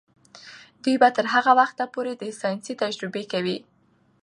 دوی 0.83 0.95
به 1.01 1.09
تر 1.15 1.25
هغه 1.33 1.51
وخته 1.59 1.83
پورې 1.93 2.13
د 2.15 2.23
ساینس 2.39 2.65
تجربې 2.81 3.23
کوي. 3.31 3.57